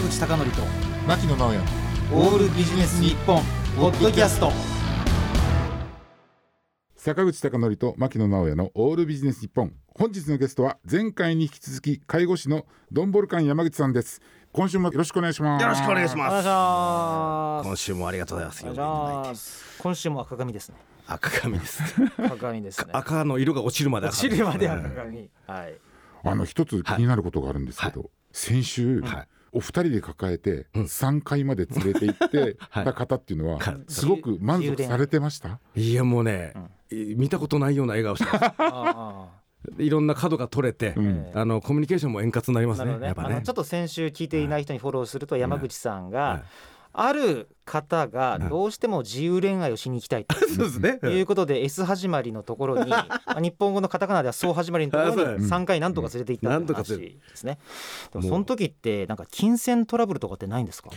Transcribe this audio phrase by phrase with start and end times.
[0.00, 0.62] 坂口孝則と
[1.06, 1.60] 牧野直哉。
[2.12, 3.42] オールビジネス日本
[3.76, 4.50] ポッドキャスト。
[6.96, 9.74] 坂口孝則と牧野直哉のオールビジネス日本。
[9.94, 14.22] 本日のゲストは前回に引き続き介護士のドンボルカン山口さんです。
[14.52, 15.62] 今週もよろしくお願いします。
[15.62, 17.66] よろしくお願いします。
[17.66, 19.78] 今週もありがとうございます。
[19.82, 20.76] 今週も赤髪ですね。
[21.06, 21.82] 赤髪です。
[22.16, 22.90] 赤髪ですね。
[22.94, 25.30] 赤の色が落ちるまで赤落ちるまで赤髪。
[25.46, 25.78] はい。
[26.24, 30.82] あの一つ気になることがあるんですけど、先週、はいお二人で抱えてうん。
[30.84, 32.84] 3階まで連れて行って はい。
[32.84, 35.58] た方っていうのははいすごく満足されてました？
[35.74, 36.54] いやもうね、
[36.90, 38.54] 見たことないような笑顔してます。
[38.58, 39.28] あ
[39.78, 41.06] いろんな角が取れて、うん。
[41.06, 42.96] ええあのコミュニケーションも円滑になりますね。
[42.98, 43.06] ね。
[43.06, 43.42] やっぱね。
[43.44, 43.52] ちょ。
[43.52, 46.42] っと先週聞いていない人にフォローすると山口さんはがい
[46.92, 50.34] ある方がどうしても自由恋愛をしに行きたいと。
[51.08, 55.94] いうことで S 始まりのところに まあ日本語のカタカナではそう始まりのところにあそう3回なん。
[55.94, 56.66] とか連れて行ったってなん。
[56.66, 57.58] とか話ですね
[58.12, 60.90] でもその時ってなんか金銭トラブルとかってないんですか？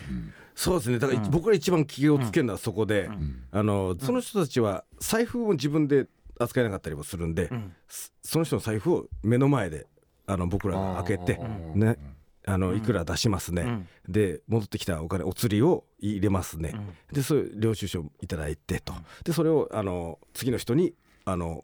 [0.56, 1.00] そうですね。
[1.00, 1.32] だから、うん。
[1.32, 3.44] 僕ら一番気をつけるのはそこで、ん。
[3.52, 6.08] あのその人たちは財布を自分で
[6.40, 7.74] 扱えなかったりもするんで、うん。
[7.88, 9.86] そその人の財布を目の前で
[10.26, 11.40] あの僕らが開けて
[11.74, 11.98] うんね
[12.46, 13.88] あのいくら出しますね、うん。
[14.08, 16.94] で戻ってきたお金お釣りを入れますね、うん。
[17.14, 18.94] でそういう領収書いただいてと。
[19.24, 20.94] でそれをあの次の人に
[21.26, 21.64] あの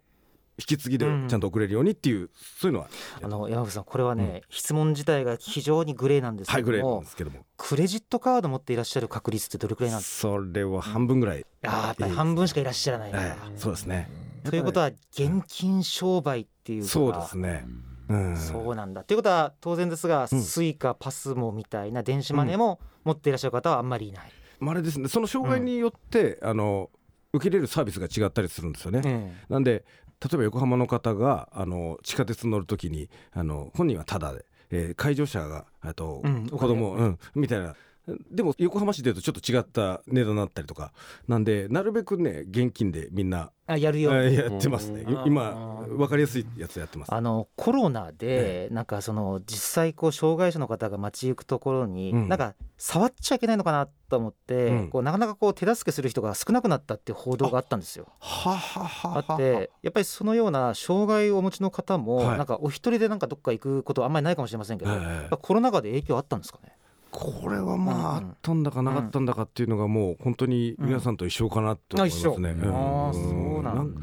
[0.60, 2.28] 引き継ぎでちゃんと送れるようにっていう、
[2.58, 2.90] そういうのは。
[3.22, 7.46] あの山口さんこれはね、質問自体が非常にグレーなんですけども、ですけども。
[7.56, 14.10] クレジットカード持っていらっしゃる確率ってどれくらいなんですそれは半分ぐらい、かあーやっぱり半分しかいらっしゃらないな、はいそうですね、
[14.44, 17.84] ということは現金商売っていうかそうですね、うん、
[18.36, 19.04] そうなんだ。
[19.04, 20.42] ということは当然ですが、うん。
[20.42, 26.90] スイカパスモみたいな電子マネーも持っていらっしゃる方はあんまりいない、まああれですねその障害によって、あの
[27.32, 29.84] 受け入れるサービスが違ったりするんですよね、えなんで
[30.20, 37.74] 例えば横浜の方があの地下鉄乗るときにあの本人はタダで、えー介助者があと、うん子供、うん、みたいな
[38.30, 40.92] でも横浜市でいうとちょっと違った値段になったりとか
[41.28, 44.12] なんでなるべくね現金でみんなあやるよ。
[44.12, 45.02] やってますね。
[45.02, 45.26] うん。
[45.26, 47.14] 今分かりやすいやつやってます。
[47.14, 52.28] あのコロナでなんかその実際こう障害者の方が街行くところにうん。
[52.28, 54.88] なんか触っちゃいけないのかなと思って、うん。
[54.88, 58.06] こうなかなかこう手助けする人が少なくなったっていう報道があったんですよ。
[58.18, 62.38] ははははあってやっぱりそのような障害をお持ちの方もはい。
[62.38, 64.90] なんかお一人でなんかどっか行くことはあんまりないかもしれませんけど、
[65.40, 66.72] コロナ禍で影響あったんですかね？
[67.10, 72.50] これはまあ、うんあったんだかなかったんだかっていうのがもう本当に皆さんと一緒かなと思いますね。
[72.50, 72.70] うんあ一緒。
[72.70, 74.00] あーそうなんだ。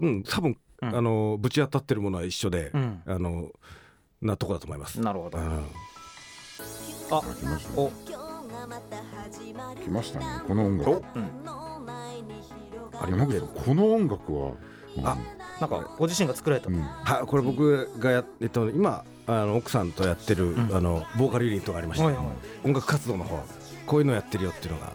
[0.00, 0.96] うん多分、うん。
[0.96, 3.02] あのぶち当たってるものは一緒で、うん。
[3.06, 3.48] あの
[4.22, 5.00] なとこだと思います。
[5.00, 5.38] なるほど。
[5.38, 5.44] うん。
[5.46, 5.60] あ
[7.20, 7.90] 来ましたお。
[7.90, 10.26] 来ましたね。
[10.46, 10.90] この音楽。
[10.90, 11.30] うん。
[13.02, 14.52] あり山口さんこの音楽は
[15.04, 15.16] あ
[15.60, 16.68] なんかご自身が作られた。
[16.68, 16.80] うん。
[16.80, 20.74] はこれ僕がやえっと今あの奥さんとやってる、ん。
[20.74, 22.24] あのボーカルユニットがありまして、はいはい。
[22.64, 23.42] 音楽活動の方
[23.86, 24.92] こういうのやってるよっていうのが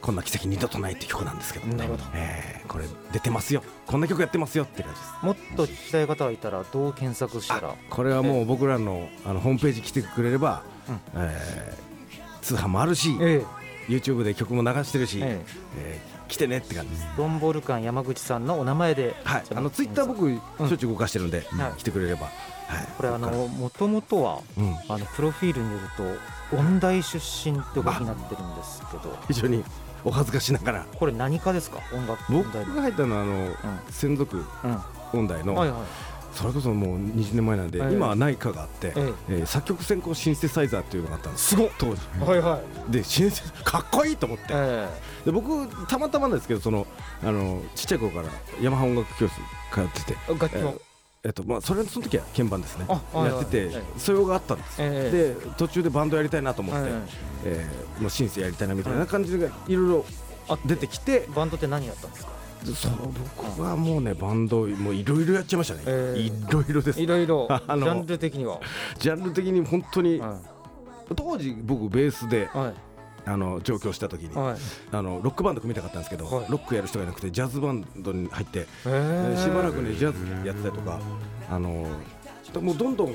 [0.00, 1.66] こんな奇跡二度とないって曲なんですけど。
[1.66, 2.04] ねなるほど。
[2.14, 3.62] えーこれ出てますよ。
[3.86, 5.12] こんな曲やってますよって感じです。
[5.24, 7.74] もっと聞きたい方がいたらどう検索したら。
[7.88, 11.00] これはもう僕らのあのホームページ来てくれれば、うん。
[11.16, 11.88] えー
[12.42, 13.42] 通販もあるし、え
[13.88, 15.42] YouTube で曲も流してるし、え
[15.76, 16.00] え。
[16.14, 17.06] ー来てねって感じです。
[17.16, 19.16] ドンボルカン山口さんのお名前で。
[19.24, 21.72] はい、あのツイッター僕しょっちゅう動かしてるんで、はい。
[21.78, 22.32] 来てくれれば、はい、
[22.96, 25.84] これあここのもともとはうん、あのプロフィールによる
[26.50, 29.16] と音大出身ってお書きになってるんですけど。
[29.26, 29.64] 非常に
[30.04, 30.86] お恥ずかしながら。
[30.96, 31.80] これ何かですか？
[31.92, 33.48] 音楽僕が入ったのはあの、
[33.90, 34.78] 専属うん。
[35.12, 35.80] 音大の、はいはい
[36.38, 41.48] それこそもう20年前なんで、ええ今は内科があって、ええー作曲専攻シンセサイザーっていうのがあったんです。
[41.48, 41.70] すごっ。
[41.78, 42.00] 当時。
[42.24, 42.92] はいはい。
[42.92, 44.44] でシンセ かっこいいと思って。
[44.50, 44.88] え
[45.24, 46.86] で僕たまたまなんですけどその
[47.24, 48.28] あのちっちゃい頃から
[48.60, 49.34] ヤマハ音楽教室
[49.74, 50.16] 通ってて。
[50.28, 50.74] え楽器の
[51.24, 52.86] えっとまあ、それその時は鍵盤ですね。
[52.88, 53.84] やっててはい。
[53.98, 57.02] 素養があったんです、えで途中でバンドやりたいなと思って、え
[57.44, 60.06] えーもうシンセやりたいなみたいな感じがいろいろ
[60.64, 62.37] 出てきて、バンドって何やったんですか？
[62.74, 67.00] その僕はもうねバンドもういろいろやっちゃいましたね、ええいろいろです。
[67.00, 68.60] いろいろジ あのャンル的には。
[68.98, 70.38] ジャンル的に本当に、は
[71.16, 72.74] 当時僕ベースでいはい。
[73.26, 74.56] あの上京した時に、はい。
[74.90, 76.46] あのロックバンド組みたかったんですけど、はい。
[76.48, 80.98] ロックやる人がいなくてジャズバンドに入って、えでしばらくねジャズやってたりとか
[81.50, 81.86] あの
[82.60, 83.14] もうどんどん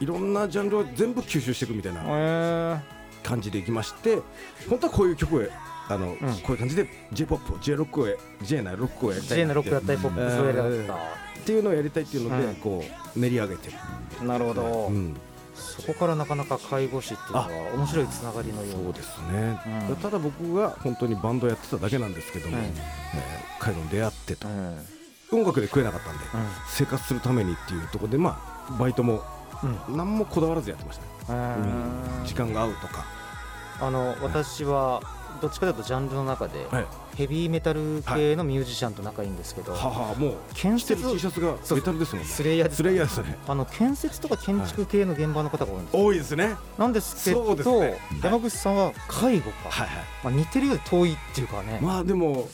[0.00, 2.80] いろんなジャンルを全部吸収していくみたいなえ
[3.22, 4.20] 感じでいきまして
[4.68, 5.42] 本当はこういう曲を
[5.88, 8.06] あの、こういう感じで j p o p J ロックを
[8.42, 12.54] J なロックをやりたい J なのロックだったりポップスをやりたかっっていうのをやりたいっていうので、うん。
[12.56, 12.84] こ
[13.16, 13.76] う練り上げてる、
[14.18, 14.88] たなるほど。
[14.88, 15.16] うん、
[15.54, 18.72] そこからなかなか介護士っていうのは面白いつながりのような。
[18.84, 19.58] そうですね、
[19.88, 19.96] うん。
[19.96, 22.64] ただ僕が本当にバンドやってただけなんですけども、うん。
[22.64, 22.72] えー
[23.60, 24.46] 彼の出会ってと。
[24.46, 24.78] うん。
[25.32, 26.24] 音楽で食えなかったんで、
[26.68, 28.38] 生活するためにっていうところでま
[28.70, 29.22] あバイトも
[29.88, 29.96] うん。
[29.96, 31.32] 何もこだわらずやってました。
[31.32, 31.38] ね、
[32.20, 32.26] うん。
[32.26, 33.04] 時間が合うとか。
[33.80, 35.00] あの私は
[35.40, 36.86] どっちかというとジャンルの中ではい。
[37.16, 42.30] ヘビーメタル系のミュージシャンと仲いいんですけど、ははもう建設 T シャツがメタルですもんね。
[42.30, 43.36] スレイヤーですスレイヤーですね。
[43.48, 46.54] あの建設とか建築系の現場の方が多いんですよ、多いですね。
[46.78, 47.98] なんですけどそうですね。
[48.22, 50.04] 山口さんは介護か、はいはい。
[50.22, 52.46] まあ、似てるようで遠いっていうかね、まあでもうん。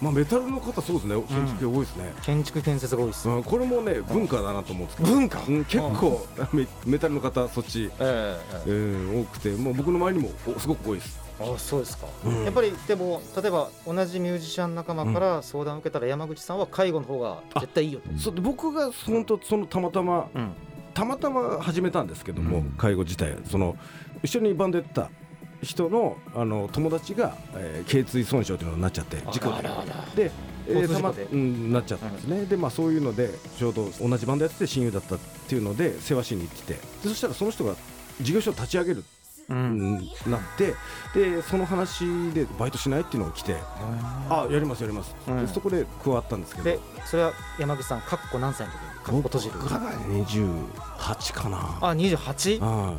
[0.00, 1.20] まあメタルの方そうですね。
[1.22, 8.70] 建築系多いですね、建築建設が多いです、うん、これもね文化だなと思うんですけど、文化、うん、結構メメタルの方そっち、ええ。
[8.70, 9.50] うん、多くて。
[9.56, 12.44] もう僕の周りにもおすごく多いですあそうですか、うん。
[12.44, 20.52] やっぱりでも例えば同じミュージシャン仲間から相談を受けたら山口さんは介護の方が絶対いいよと、そうで僕が本当そのたまたまうん。
[20.94, 22.70] たまたま始めたんですけども、うん。
[22.78, 23.36] 介護自体。
[23.44, 23.76] その
[24.22, 25.10] 一緒にバンドやってた
[25.62, 29.62] 人のあの友達が、えー、頸椎損傷というのになっちゃって事故で。
[30.28, 30.32] で、
[30.68, 36.80] えーたまうん、なっちゃったんですね、でまあそういうのでちょうど同じバンドやってて親友だったっていうので世話しに行ってて。
[36.80, 37.76] でそしたらその人が
[38.20, 39.04] 事業所を立ち上げる、う
[39.48, 39.96] うん。
[39.96, 40.74] ん、なって
[41.14, 43.56] でその話でバイトしないっていうのが来て
[44.28, 45.46] あやりますやります、うん。
[45.46, 46.64] でそこで加わったんですけど。
[46.64, 48.80] でそれは山口さんかっこ何歳の時？
[48.80, 49.58] にかっこ閉じる。
[49.60, 51.78] 僕が28かな。
[51.80, 52.58] あ 28?
[52.62, 52.94] あ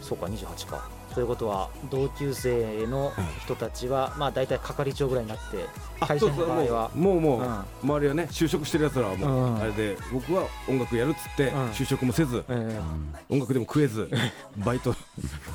[0.00, 3.12] そうか28かということは同級生の
[3.42, 5.66] 人たちは、まあ大体係長ぐらいになって
[6.00, 6.90] 会社の場合は。
[6.94, 7.64] もうもう、うん。
[7.82, 9.60] 周りはね就職してるやつらはもう、うん。
[9.60, 11.70] あれで僕は音楽やるっつって、うん。
[11.70, 12.80] 就職もせず、え
[13.28, 14.10] 音楽でも食えず
[14.58, 14.94] バイト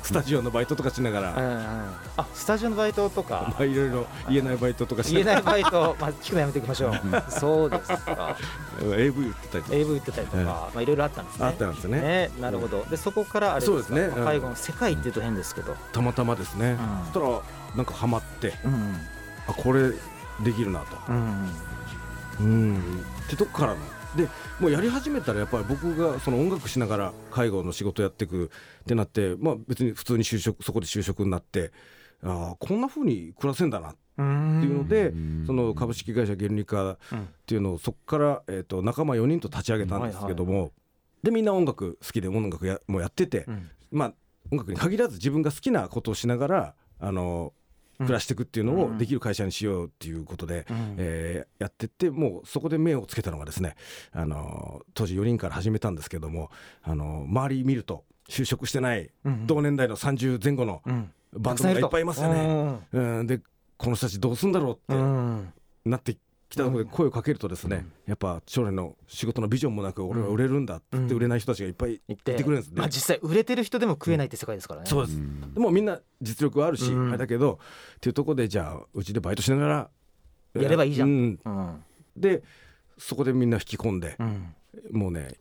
[0.02, 1.34] スタジオのバイトとかしながら、
[2.16, 3.46] あスタジオのバイトとか。
[3.50, 7.00] まあいろいろ言えないバイトとかし言えながないバイト、まあ、聞くのやめておきましょう。
[7.28, 8.36] そうですか。
[8.82, 9.76] ら AV 売ってたりとか。
[9.76, 11.46] AV 売ってたりとか、まあいろいろあったんですね。
[11.46, 12.84] あったんですよねなるほど。
[12.84, 14.00] でそこからあれですね。
[14.02, 14.24] うん。
[14.24, 17.04] 介護の世界っていうと変ですけど、たまたまですね、うん。
[17.06, 17.42] そしたら
[17.76, 18.54] なんかハマって。
[18.64, 18.96] うん。
[19.48, 19.90] あこれ
[20.42, 21.50] できるなと、うん。
[22.40, 22.76] うん、
[23.26, 23.78] ってとこからの。
[24.16, 24.28] で
[24.60, 28.50] もうやり始めたらやっぱり僕がその音楽しながら介護の仕事やっていく
[28.82, 31.70] ってなって、まあ、別に普通に就職そこで就職になって
[32.22, 35.44] ああこんな風に暮らせんだなってうんいうので、うん。
[35.46, 36.98] その株式会社ゲルニカっ
[37.44, 40.72] ていうのをそこから、えー、と仲間4人と立ち上げたんですけども、
[41.22, 43.70] でみんな音楽好きで音楽やもうやってて、うん。
[43.92, 44.14] まあ
[44.50, 47.52] 音楽に限らず自分が好きなことをしながらあの
[47.98, 48.94] 暮らしていくっていうのうん。
[48.96, 50.94] をできる会社にしようっていうことで、うん。
[50.98, 53.74] えーやってってもうそこで目をつけたのがですね、
[54.12, 56.50] あの当時4人から始めたんですけども、
[56.82, 61.12] あの周り見ると就職してないうん同年代の30前後のうん。
[61.32, 62.42] バンドがいっぱいいますよね。
[62.42, 63.40] ねうん、で
[63.76, 65.52] この人たちどうすんだろうってうん。
[65.84, 66.16] なって
[66.48, 72.32] きたところで声をかけるとですね、やっぱ将来の仕事のビジョンもなく俺は売れるんだって言って売れない人たちがいっぱい言って。
[72.34, 72.78] いてくれるんですね。
[72.78, 75.18] まあ、実際売れてる人でも食えないって世界ですからね、そうです、
[75.54, 77.08] でもみんな実力はあるし、うん。
[77.08, 77.58] あれだけど
[77.96, 79.90] っていうところでじゃあうちでバイトしながら
[80.54, 81.08] やればいいじゃん。
[81.08, 81.40] うん。
[81.44, 81.84] うん。
[82.16, 82.42] で
[82.98, 84.54] そこでみんな引き込んでう、ん、
[84.92, 85.34] もうね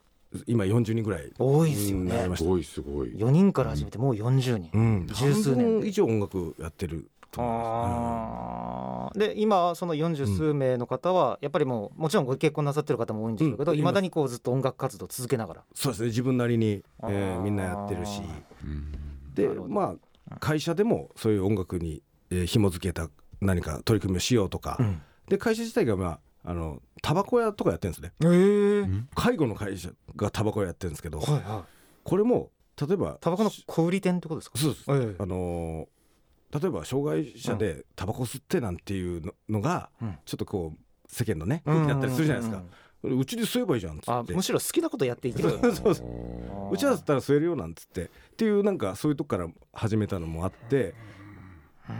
[0.47, 2.29] 今40人ぐらい多いですよね。
[2.35, 3.09] すごいすごい。
[3.15, 8.74] 4人から始めてもう40人、うん、十数年半分以上音楽やってると思いまあー
[9.17, 13.77] で今その40数名の方はやっぱりもうもちろんご結婚なさってる方も多いんでしょうけどうん。
[13.77, 15.63] いま、未だにこうずっと音楽活動続けながら。
[15.73, 16.07] す、そうですね。
[16.07, 18.21] 自分なりに、えーみんなやってるし。
[18.63, 19.33] うん。
[19.33, 19.95] でま
[20.29, 22.01] あ会社でもそういう音楽に、
[22.31, 23.09] えー紐付けた
[23.41, 25.01] 何か取り組みをしようとか、うん。
[25.27, 26.05] で会社自体がま
[26.43, 28.11] ああのタバコ屋とかやってるんですね。
[28.21, 28.85] えー。
[28.85, 31.19] ん介護の会社がタバコ屋やってるんですけど。
[31.19, 31.63] はいはい。
[32.03, 34.57] これも例えばタバコの小売店ってことですか？
[34.59, 34.85] そうです。
[34.89, 35.15] ええ。
[35.19, 35.94] あのー
[36.53, 40.17] 例えば障害者でタバコ吸ってなんていうののが、うん。
[40.25, 42.63] ちょっとこう世間のね空気だったりするじゃないですか、
[43.03, 44.11] うちで吸えばいいじゃんっつって。
[44.11, 45.51] あむしろ好きなことやっていける。
[45.61, 46.77] そうそうそう。
[46.77, 48.05] ちだったら吸えるよなんつって。
[48.05, 50.95] っていうなんかそういうとこから始めたのもあって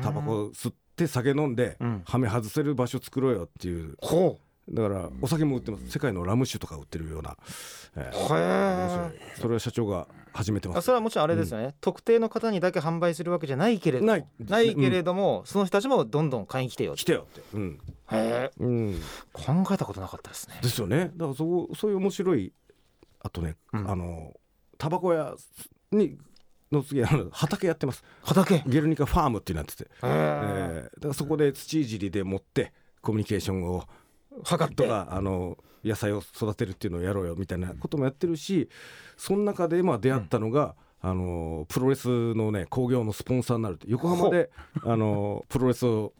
[0.01, 2.01] タバコ吸って酒飲んで、うん。
[2.05, 3.95] はめ外せる場所作ろうよっていう。
[3.99, 5.89] ほだからお酒も売ってます。
[5.89, 7.37] 世界のラム酒とか売ってるような、
[7.95, 10.85] えーそれは社長が始めてます。
[10.85, 14.27] それはもちろんあれですよね、特定の方にだけ販売するわけじゃないけれどない。
[14.39, 17.79] ないけれど、ども、その人たちもどんどん買いに来てようん来てよって、うん。
[18.11, 18.51] へえ。
[18.59, 19.01] うん、
[19.31, 20.59] 考えたことなかったですね。
[20.61, 21.11] ですよね。
[21.15, 22.53] だからそうそういう面白い
[23.21, 23.89] あとね、うん。
[23.89, 24.33] あの
[24.77, 25.35] タバコ屋
[25.91, 26.17] に
[26.71, 28.03] の次あの畑やってます。
[28.23, 28.55] 畑？
[28.55, 30.07] へゲルニカファームっていうのやってて、え。
[30.07, 33.85] えーだからそこで土いじりで持ってコミュニケーションを
[34.43, 38.69] 測ってとかあの野菜を育てるっていうのをやろうよみたいなこともやってるし
[39.17, 44.49] その中でまあ出会ったのが、あのプロレスのね興行のスポンサーになるって横浜で
[44.83, 46.13] あのプロレスを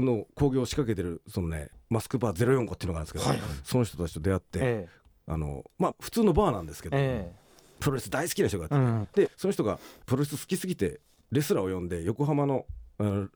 [0.00, 3.48] の興行を仕掛けてるそのねマスクバー045っていうのがあるんですけど、はいはい。
[3.62, 4.88] その人たちと出会って、え
[5.26, 7.30] あのまあ普通のバーなんですけど、え
[7.78, 9.08] プロレス大好きな人がいて、うん。
[9.14, 12.66] でその人がプロレス好きすぎてレスラーを呼んで横浜の
[12.98, 13.28] あの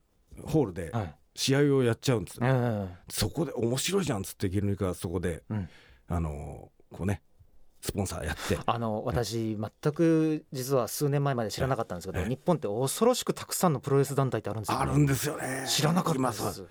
[0.44, 2.42] ホールではい試合をやっちゃうんですよ。
[2.44, 5.68] えそこで面白いじゃんっつってゲルニカがそこで、うん。
[6.08, 7.22] あのこうね
[7.80, 8.58] スポンサーやって。
[8.64, 12.28] あの私全く実は数年前まで知らなかったんですけど、ええ。
[12.28, 15.66] 日本って恐ろしくたくさんのプロレス団体ってあるんですよ、ね、あるんですよね。
[15.68, 16.64] 知らなかった今です。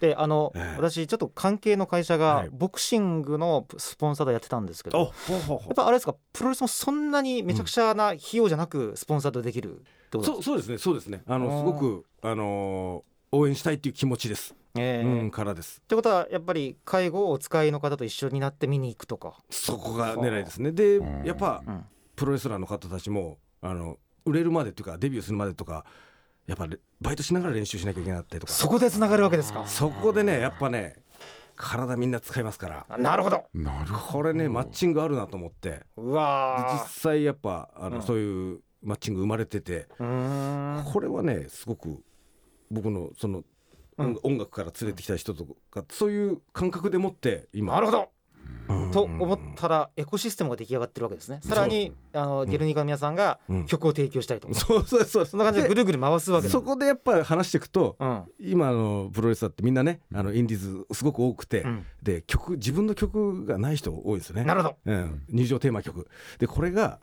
[0.00, 0.76] であの、ええ。
[0.76, 2.46] 私ちょっと関係の会社はい。
[2.46, 9.78] がボクシングのスポンサーでやってたんですけど、おほうほうほやっぱあれですかプロレスもそんなにめちゃくちゃな費用じゃなくスポンサードできるっ
[10.10, 10.36] てことですか？
[10.36, 11.22] うそうそうですねそうですね。
[11.26, 15.06] あのすごくあのー応援したいっていう気持ちです、ええ。
[15.06, 15.80] うんからです。
[15.82, 20.72] ってことはやっぱり介護をお使いの方と一緒になって見に行くとか、そこが狙いですね。
[20.72, 21.24] でうん。
[21.24, 21.84] やっぱうん。
[22.16, 25.84] プロレスラーの方たちもあの売れるまでっていうかデビューするまでとか
[26.46, 28.52] やっぱりバイトしながら練習しなきゃいけなかったりとか。
[28.52, 29.66] そこでつながるわけですか。
[29.66, 30.96] そこでねやっぱね
[31.56, 32.98] 体みんな使いますから。
[32.98, 33.44] なるほど。
[33.52, 35.70] なるほこれねマッチングあるなと思って。
[35.70, 38.02] でうわ実際やっぱあの、うん。
[38.02, 39.88] そういうマッチング生まれてて。
[39.98, 42.02] これはねすごく
[42.70, 43.44] 僕のその、
[43.98, 44.18] うん。
[44.22, 47.74] 音楽から連れてきた人とかそういう感覚でもって今。
[47.74, 48.08] なるほど。
[48.68, 48.90] うん。
[48.90, 51.40] と思ったらエコシステムが出来上がってるわけですね。
[51.42, 53.66] さらにあのゲルニカの皆さんがうん。
[53.66, 55.26] 曲を提供したりとか、 そうそうそう。
[55.26, 56.52] そんな感じでぐるぐる回すわけだ。
[56.52, 58.24] そこでやっぱ話していくとうん。
[58.38, 61.86] 今のプロレスラーってみんなねあのインディーズすごく多くて、うん。
[62.02, 64.44] で曲自分の曲がない人多いですよね。
[64.44, 64.76] なるほど。
[64.84, 66.08] うん、入場テーマ曲。
[66.38, 67.00] でこれが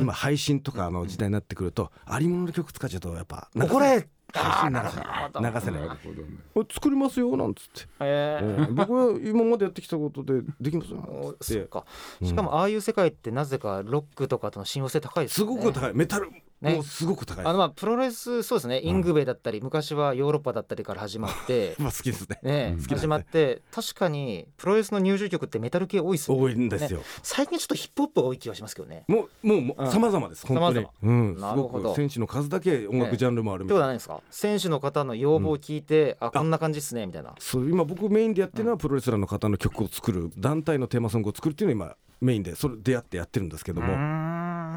[0.00, 4.96] 今配信とかの時代になってくると、ありものの曲使っちゃうとやっぱ怒れ配信流せ
[5.40, 5.80] ない流せない。
[5.80, 6.28] どなるほどね。
[6.54, 11.84] お作りますよなんつって、え僕は今までやってきたことでできますよ そうか
[12.22, 15.46] しかもああいう世界ってなぜかロックとかとの親和性高いですね。
[15.46, 15.94] ごく高い。
[15.94, 16.30] メタル
[16.64, 16.74] ね。
[16.74, 18.80] もうすごく高いあのまあプロレスそうですね。
[18.80, 21.76] イングベだったり昔はヨーロッパだったりから始まって。
[21.78, 22.38] まあ好きですね。
[22.42, 22.84] ねうん。
[22.84, 26.42] 始まって確かにプロレスの入場曲ってメタル系多いですよね。
[26.42, 29.04] 多いんですよ、最近ちょっとヒップホップが多い気がしますけどね。
[29.08, 29.88] もうもうもうん。
[29.88, 30.76] う様々です本当に。
[30.76, 30.90] 様々。
[31.02, 31.34] うん。
[31.36, 31.94] すなるほど。
[31.94, 33.78] 選手の数だけ音楽ジャンルもあるみたいな。
[33.78, 34.20] ってことはないですか？
[34.30, 37.34] 選手の方の要望を聞いて、あこんな感じっすねみたいな。
[37.38, 43.88] そう今僕メインでやってるのはプロレスラーの方の曲を作る団体のテーマソングを作るっていうのを今メインでそれ出会ってやってるんですけども。
[43.88, 44.23] も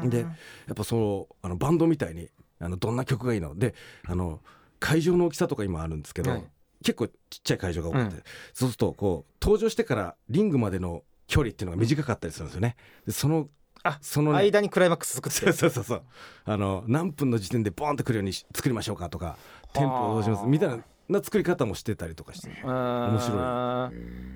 [0.04, 0.26] でや
[0.72, 2.28] っぱそのあのバンドみたいに
[2.60, 3.54] あのどんな曲がいいの？
[3.56, 3.74] で
[4.06, 4.40] あの
[4.80, 6.44] 会場の大きさとか今あるんですけど、はい。
[6.84, 8.22] 結構ちっちゃい会場が多くて、うん。
[8.54, 12.76] そうするとこう登場してからリングまでの距離っていうのが短かったりするんですよね。
[13.04, 13.48] でその
[13.82, 14.38] あそのね。
[14.38, 15.52] 間にクライマックス作って。
[15.52, 16.02] そうそうそう
[16.44, 19.36] あの何分の時点でボーンってくるようにし作りましょうかとか
[19.72, 20.46] テンポをどうします。
[20.46, 20.78] みたいな
[21.08, 23.38] な作り方もしてたりとかして面面白い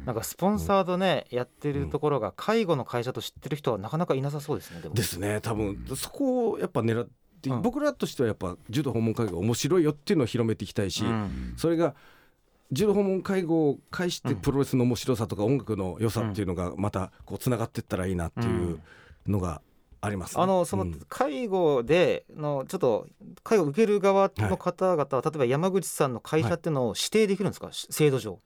[0.07, 5.85] なんかスポンサードね、やってるところが介護の会社と知ってる人はなかなかいなさそうですねですね多分。
[5.97, 7.09] そこをやっぱ狙っ
[7.41, 7.63] て、うん。
[7.63, 11.55] 僕らとしてはやっぱ柔道訪問介護面白いよっていうのを広めていきたいし、うん。
[11.57, 11.95] それが
[12.73, 18.81] 柔道訪問介護を介してうんプロレスの面白さとか音楽の良さっていうのがまたこうつながっていったらいいなっていう
[19.27, 19.61] のが
[20.03, 20.43] あります、ね。
[20.43, 21.01] あのそのうん。
[21.09, 23.07] 介護でのちょっと
[23.45, 28.41] 介護を受ける側の方々は、例えば山口さんの会社っていうのを指定できるんですか、し制度上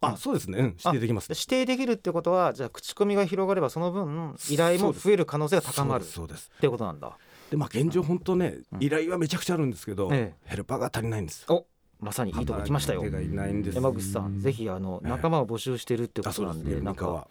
[0.00, 1.36] あそうですね、うん、指定できますね。
[1.36, 6.60] 指定できるってことはじゃあ口コミが広がればその分依頼も増える可能性が高まるっそうですそうです。
[6.60, 7.18] ていうことなんだ。
[7.50, 8.82] でまあ現状本当ねうん。
[8.82, 11.44] 依頼はめちゃくちゃあるんですけど、えヘルパーが足りないんです。
[11.48, 11.66] お
[11.98, 13.02] まさにいいとこ来ましたよ。
[13.02, 13.74] 手がいないんです。
[13.74, 15.10] 山口さんぜひあのええ。
[15.10, 16.74] 仲間を募集してるってことなんですね。
[16.76, 17.28] でなんか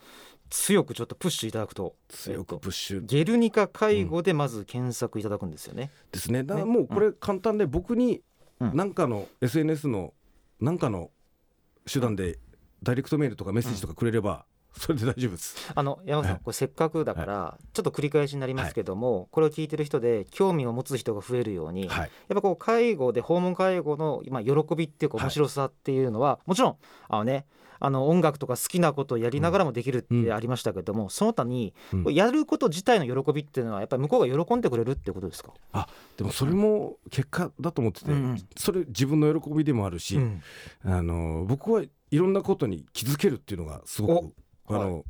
[0.49, 3.05] 強くちょっとプッシュいただくと強くプッシュ。
[3.05, 5.91] ゲルニカ介護でまず検索いただくんですよね。
[6.11, 6.43] ですね。
[6.43, 6.71] だからね。
[6.71, 8.21] もうこれ簡単で僕に
[8.59, 8.71] うん。
[8.73, 10.13] 何かの SNS の
[10.59, 11.11] 何かの
[11.91, 12.39] 手段で
[12.83, 14.45] ダイレクトメールとかメッセージとかくれれば
[14.77, 15.71] それで大丈夫です。
[15.73, 16.41] あの山口さんはい。
[16.43, 25.25] これせっかくだからちょっと繰り返しになりますけども、これを聞いてる人で興味を持つ人が増えるように、はい、やっぱこう介護で訪問介護のまあ喜びっていうかはい。
[25.25, 26.75] 面白さっていうのは、もちろん
[27.09, 27.45] あのね
[27.79, 31.73] あの音楽とか好きなことをやりながらもできるってありましたけども、その他に
[32.09, 35.53] やること自体の喜びっていうのはやっぱり向こうが喜んでくれるってことですか、
[36.17, 40.41] でもそれも結果だと思ってて、うんそれ自分の喜びでもあるし、うん。
[40.83, 44.33] あの僕はいろんなことに気づけるっていうのがすごく
[44.67, 45.05] あおの、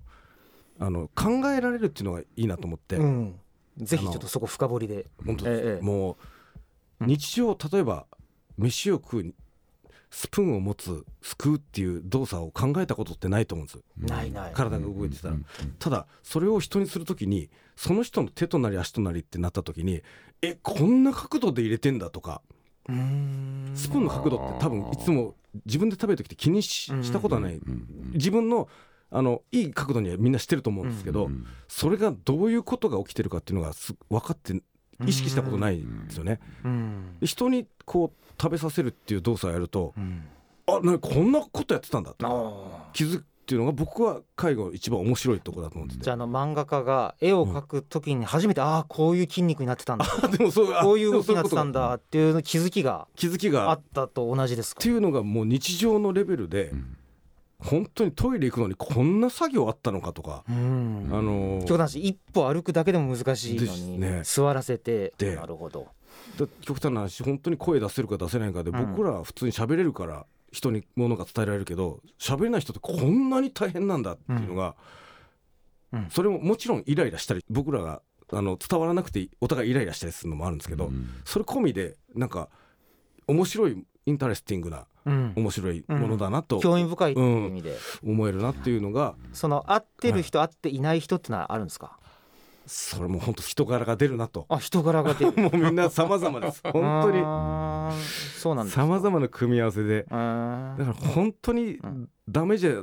[0.80, 3.40] あの考えられるっていうのがいいなと思って、うん
[3.78, 5.06] ぜひちょっとそこ深掘りで。
[5.26, 6.16] 本当です、ええもう
[7.02, 8.08] うん日常例えば
[8.58, 9.34] 飯を食う
[10.12, 13.80] スプーンを持つすくうっていう動作を考えたことってないと思うんです。
[13.98, 14.54] ないない。
[14.54, 15.36] 体が動いてたら。
[15.36, 15.46] うん
[15.78, 20.02] ただそれを人にするときにその人の手となり足となりってなったときに
[20.42, 22.42] えこんな角度で入れてんだとか。
[22.88, 25.36] スプーンの角度って多分いつも
[25.66, 27.56] 自分で食べる時って気にしうんしたことはない。
[27.56, 28.68] うん自分の
[29.12, 31.46] あのいい角度にはみんなしてると思うんですけど、うん。
[31.68, 34.62] それがどういうことが起きてるかっていうのがす分かって
[35.06, 36.40] 意識したことないんですよね。
[37.22, 40.24] 人にこう食べさせるっていう動作をやるとうん。
[40.68, 42.26] あなこんなことやってたんだって。
[42.26, 42.62] あー
[42.94, 46.04] 気づくっていうのが僕は介護一番面白いところだと思ってて。
[46.04, 50.06] じゃああの漫画家が絵を描くときに初めて、ああこういう筋肉になってたんだ。
[50.24, 54.82] あ でもそうあこういう動きになってたんだっていうの気づきが気づきあがっったと同じですか？
[54.82, 56.98] ていうのがもう日常のレベルでうん
[57.60, 61.10] 本当にトイレ行くのにこんな作業あったのかとか、うん。
[61.12, 64.22] あの極端な話一歩歩くだけでも難しいのに、ね。
[64.24, 65.14] 座らせて。
[65.18, 65.88] でなるほど。
[66.38, 74.76] だ極端な話本当に声出せるか出せないかで、うん僕らは普通に喋れるから人にものが伝えられるけど喋れない人ってこんなに大変なんだっていうのが、
[75.92, 76.00] うん。
[76.00, 76.10] うん。
[76.10, 78.02] それももちろんイライラしたり僕らが
[78.32, 81.10] あの伝わらなくてお互いイライラしたりするのもあるんですけど、うん。
[81.26, 82.48] それ込みでなんか
[83.28, 85.34] 面白い interesting なうん。
[85.36, 91.98] 面白いものだなと興味深いいう意味で、思えるなっていうのが、その合ってる人、合っていない人ってのはあるんですか？
[92.66, 94.46] それも本当人柄が出るなと。
[94.50, 95.34] あ人柄が出る。
[95.42, 96.62] もうみんな様々です。
[96.72, 96.74] 本
[97.04, 97.20] 当に。
[98.40, 98.82] そうなんですか。
[98.84, 100.04] 様々な組み合わせで。
[100.04, 102.10] だから本当にん。
[102.28, 102.82] ダメじゃ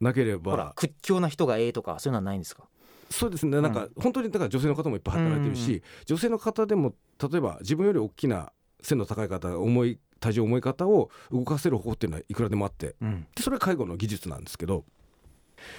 [0.00, 2.64] なけれほらば屈強な人がええとかそういうのはないんですか？
[3.10, 3.60] そうですね。
[3.60, 5.56] なんか本当にだから女性の方もいっぱい働いてるうん。
[5.56, 13.26] し女性の方でも例えば自分より大きな背の高い方重い体重重い方を動かせる方法っていうのはいくらでもあってうん。
[13.34, 14.84] でそれは介護の技術なんですけど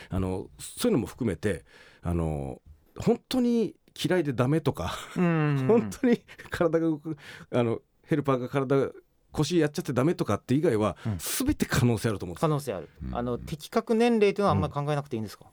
[0.09, 1.63] あのそういうのも含めて
[2.01, 2.61] あの
[2.99, 5.65] 本当に嫌いでダメとか、うん。
[5.67, 7.17] 本当に体が動く
[7.51, 8.89] あのヘルパーが体が
[9.31, 11.17] 腰やっちゃってダメとかって以外は、うん。
[11.17, 12.41] 全て可能性あると思うんです。
[12.41, 13.15] 可能性ある、うん。
[13.15, 15.45] あの的確年齢というのはあんまり考えなくていいんですか、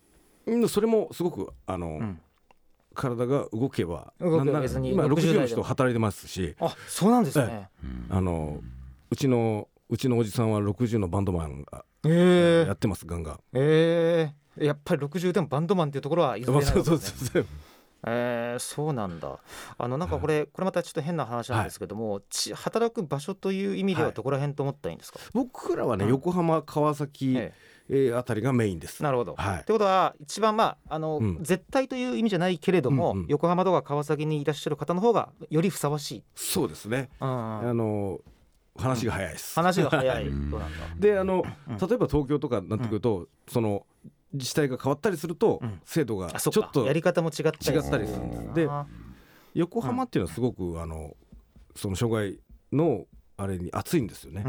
[0.46, 0.68] うん。
[0.68, 2.20] それもすごくあの、うん。
[2.94, 6.56] 体が動けば動け今60 60の人働いてますし。
[6.58, 7.68] あそうなんですね。
[8.10, 8.77] あのう
[9.16, 13.40] ちのうちのおじさんは60のバンドマンがえやってますガンガン。
[13.54, 17.46] ええやっぱり60でもバンドマンっていうところは譲れないですねそうそう。
[18.06, 19.38] えー、そうなんだ。
[19.76, 24.14] あのなんかこれこれまたちょっと変な話なんですけども、ち働く場所という意味でははい。
[24.14, 26.10] どこら辺と思ったらいいんですか、僕らはね、うん。
[26.10, 27.52] 横浜川崎、え
[27.88, 27.94] え。
[28.10, 28.98] ーあたりがメインです。
[29.00, 29.04] え。
[29.04, 29.60] なるほど、はい。
[29.62, 31.38] ってことは一番まああの、うん。
[31.42, 37.10] 絶対という意味じゃないけれども、うんうん横浜とか川崎にいらっしゃる方の方がよりふさわしい、そうですね。
[37.20, 37.68] うん。
[37.68, 38.20] あの
[38.78, 39.54] 話が早いです。
[39.54, 40.66] 話が早い人うんなんだ。
[40.98, 41.76] であのうん。
[41.76, 43.86] 例えば東京とかになってくると、その
[44.32, 45.80] 自治体が変わったりすると、うん。
[45.84, 48.54] 制度がちょっとやり方も違ったりする違ったりするんです。
[48.54, 48.86] であ
[49.54, 51.16] 横浜っていうのはすごくあの
[51.74, 52.40] その障害
[52.72, 54.42] のあれに熱いんですよね。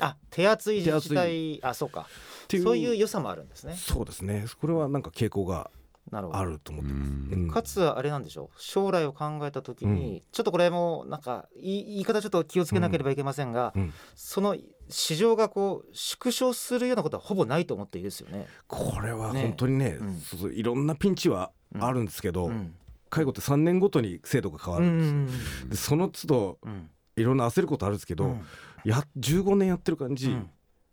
[0.00, 2.06] あ手厚い自治手体あそうか。
[2.50, 3.74] そういう良さもあるんですね。
[3.76, 4.46] そうですね。
[4.60, 5.70] これはなんか傾向が
[6.12, 7.10] あると思ってます。
[7.10, 7.32] うん。
[7.32, 8.60] うんかつあれなんでしょう。
[8.60, 13.92] 将来を考えた時に、ちょっとこれもなんか言い言い方ちょっと気をつけなければいけませんが、うん。
[14.14, 14.56] その
[14.88, 18.46] 市場がこう縮小するようなことはほぼないと思っていいですよね。
[18.66, 20.20] これはね本当にねうん。
[20.20, 22.74] そうそういろんなピンチはあるんですけど、うん。
[23.10, 25.66] 介護って3年ごとに制度が変わうるんです。
[25.66, 26.90] んでその都度うん。
[27.16, 28.44] いろんな焦ることあるんですけど、うん。
[28.84, 30.50] や15年やってる感じ、うん。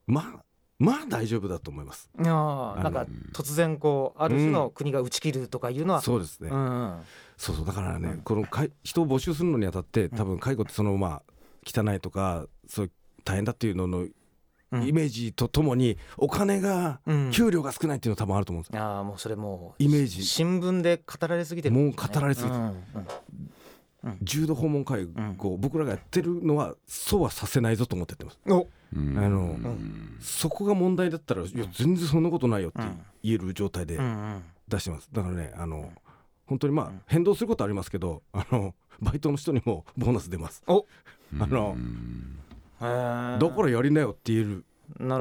[0.08, 0.43] まあ
[0.80, 2.10] まあ大丈夫だと思います。
[2.16, 2.26] なん
[2.94, 6.50] か突然こうある種の国が打ち切るとかいうのは、そうですね。
[6.52, 7.00] うん。
[7.38, 8.18] そうそうだからね、うん。
[8.22, 11.24] このかい人を募集するのにあたって多分介護ってそのまあ
[11.66, 12.92] 汚いとかそう
[13.24, 14.00] 大変だっていうのの
[14.72, 14.88] うん。
[14.88, 17.32] イメージとともにお金が、うん。
[17.32, 20.26] 給料が少ないっていうのは多分あると思うんですいやーもうそれもうイメージ。
[20.26, 22.64] 新聞で語られすぎてるね、もう語られすぎてる。
[22.64, 22.74] うん。
[24.06, 24.18] うん。
[24.24, 25.06] 重度訪問介
[25.38, 28.40] 護、僕らがやってるのはそうはさせないぞと思ってやってます。
[28.48, 30.18] おうんあのうん。
[30.20, 33.00] そこが問題だったらいや全然そんなことないよってうん。
[33.24, 34.00] 言える状態で
[34.68, 35.10] 出してます。
[35.12, 35.92] だからねあの
[36.46, 37.02] 本当にまあうん。
[37.08, 40.64] 変動することありますけどあの バイトの人にもボーナス出ます。
[40.68, 40.86] お。
[41.40, 41.76] あの
[43.40, 44.66] だからやりなよって言える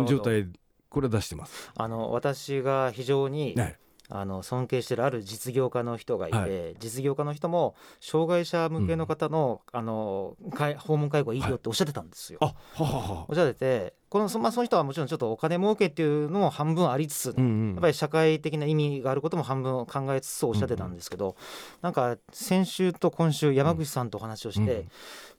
[0.07, 0.49] 状態
[0.91, 1.71] これ出してます。
[1.75, 3.77] あの私が非常に、はい
[4.15, 6.47] あの尊敬しているある実業家の人がいて、は
[6.79, 12.39] 実業家の人も障害者向けの方の,、あのかい訪問介護はいいよっておっしゃってたんですよ。
[12.43, 13.27] あははは。
[13.29, 21.37] おっしゃっててこのそ,、まあ、その人はもちろんちょっとお金儲けっていうのも半分ありつつ、うんうんやっぱり社会的な意味があることも半分考えつつおっしゃってたんですけど、
[21.81, 24.87] なんか先週と今週山口さんとお話をして、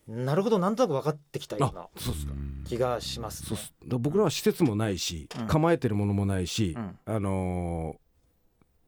[0.08, 1.88] なるほどなんとなく分かってきたような
[2.66, 3.58] 気がしますね。
[3.58, 3.74] す。
[3.86, 5.48] 僕らは施設もないし、うん。
[5.48, 6.98] 構えてるものもないし、うん。
[7.06, 8.03] あのー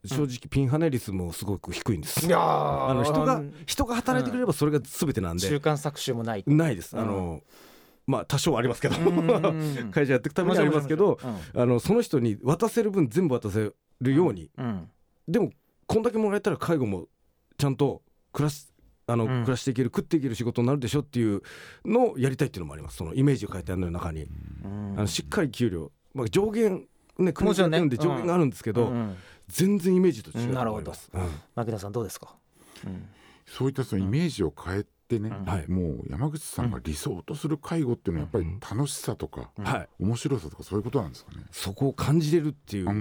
[0.08, 2.26] 正直ピンハネ率もすごく低いんです。
[2.26, 2.88] いやー。
[2.88, 3.54] あの人がうん。
[3.66, 6.44] 人が働いてくれればそれが全てなんで、中間搾取もない。
[6.48, 7.02] ないです、うん。
[7.04, 7.42] あの
[8.08, 11.20] まあ多少ありますけど、うん 会社やっていくためにはありますけど、
[11.56, 11.62] うん。
[11.62, 14.90] あのその人に渡せる分全部渡せるように、うん。
[15.28, 15.52] でも
[15.88, 17.08] こんだけもらえたら介護も
[17.58, 18.74] ちゃんと暮らす
[19.08, 19.30] あの、うん。
[19.42, 21.42] 暮らしていける食っていける仕事になるでしょっていう
[21.86, 22.98] のをやりたいっていうのもあります。
[22.98, 24.24] そのイメージを書いてあるの中に、
[24.64, 24.94] うん。
[24.98, 26.88] あのしっかり給料、まあ、上限
[27.20, 29.16] ね国もちろんねがやってるんで上限があるんですけど、うん。
[29.48, 31.10] 全然イメージと違うと思います。
[31.14, 31.22] うん。
[31.56, 32.36] 牧野さんどうですか？
[32.86, 33.08] うん。
[33.46, 35.46] そういったそのイメージを変えてね、うん。
[35.46, 35.68] はい。
[35.68, 39.66] もう山口さんが理想とする介護っていうのはやっぱり楽しさとか、うん。
[39.66, 41.44] はい、面白さとかそういうことなんですかね？
[41.52, 42.94] そこを感じれるっていう、う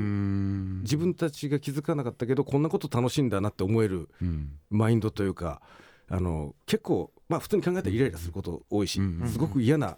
[0.83, 4.59] 自分たちが気づかなかったけどこんなこと楽しいんだなって思えるうん。
[4.68, 5.62] マインドというか
[6.11, 9.27] あの結構まあ普通に考えたらイライラすること多いし、うん。
[9.27, 9.96] すごく嫌な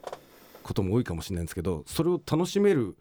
[0.63, 2.97] ことも多いかもしれないんですけどそれを楽しめる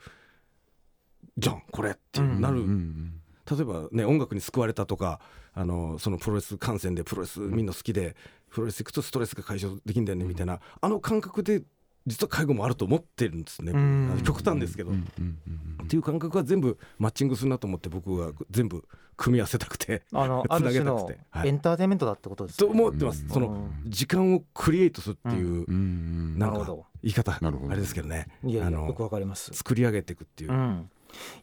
[1.38, 5.20] じゃんこれってなる、うんうん例えばね音楽に救われたとか
[5.54, 8.16] あのそのプロレス観戦でプロレスみんな好きで
[8.50, 11.62] プロレス行くとストレスが解消できるんだよねみたいなあの感覚で
[12.08, 14.10] 実は介護もあると思ってるんですねうん。
[14.14, 18.84] あの極端ですけど、うんうんうんっていう感覚は全部マッチングするなと思って僕は全部
[19.18, 21.20] 組み合わせたくてあのあつなげたくて。
[21.30, 21.50] はい。
[21.50, 22.72] エンターテインメントだってことですとね。
[22.72, 23.30] 思ってます、うん。
[23.30, 25.64] その時間をクリエイトするっていう、うん。
[25.68, 26.40] うん。
[26.40, 26.86] なんかなるほど。
[27.04, 27.40] 言い方あ
[27.76, 28.26] れですけどね。
[28.42, 29.54] あのいやいやよくわかります。
[29.54, 30.90] 作り上げていくっていう、うん、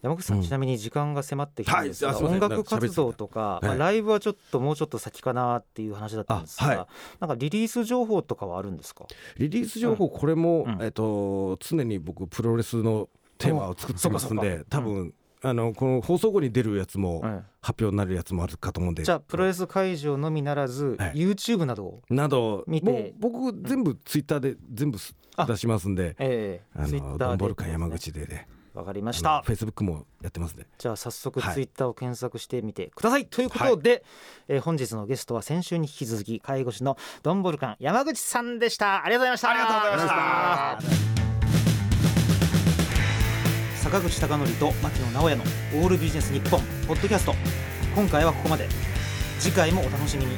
[0.03, 0.43] 山口さん、うん。
[0.43, 3.67] ちなみに時間が迫ってきたんですが、はい音楽活動とか、い。
[3.67, 6.87] まあ、ライブはちょっともうちょっと先かなっていう話だったんですが、あはい。
[7.21, 9.07] なんかリリース情報とかはあるんですか？
[9.39, 10.79] リリース情報これも、うん。
[10.83, 13.09] えっと常に僕プロレスの
[13.39, 19.05] テーマを作ってますんでか多分、あのこの放送後に出るやつも、うん発表になるやつもあるかと思うんで。
[19.05, 21.13] じゃあプロレス会場のみならず、はい。
[21.15, 23.15] YouTube などを、など見て。
[23.21, 26.17] 僕全部ツイッターで全部出しますんで。
[26.19, 26.67] ええ。
[26.75, 27.25] あので。
[27.25, 29.43] ドンボルカン山口でねわかりました。
[29.43, 31.55] フェイスブックもやってますんでじゃあ早速はい。
[31.55, 34.05] Twitter を検索してみてください、ということで、
[34.49, 39.05] えー本日のゲストは先週に引き続き介護士のドンボルカン山口さんでした。
[39.05, 39.51] ありがとうございました。
[39.51, 41.13] ありがとうございました。
[43.83, 47.35] 坂口孝則と牧野直哉のオールビジネス日本ポッドキャスト。
[47.95, 48.69] 今回はここまで。
[49.39, 50.37] 次回もお楽しみに